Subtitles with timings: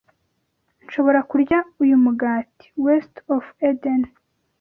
[0.85, 2.65] Nshobora kurya uyu mugati?
[2.83, 4.01] (WestofEden)